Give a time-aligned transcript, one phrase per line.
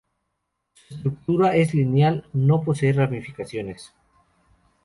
[0.89, 3.93] Su estructura es lineal, no posee ramificaciones.